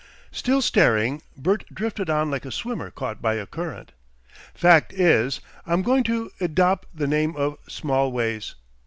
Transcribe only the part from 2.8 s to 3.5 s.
caught by a